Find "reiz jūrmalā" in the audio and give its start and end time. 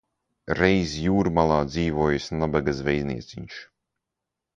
0.59-1.57